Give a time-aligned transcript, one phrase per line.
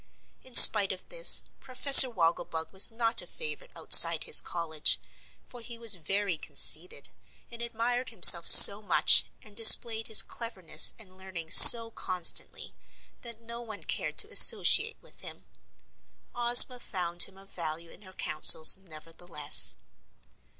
[0.41, 4.99] In spite of this, Professor Wogglebug was not a favorite outside his college,
[5.47, 7.09] for he was very conceited
[7.51, 12.73] and admired himself so much and displayed his cleverness and learning so constantly,
[13.21, 15.45] that no one cared to associate with him.
[16.33, 19.75] Ozma found him of value in her councils, nevertheless.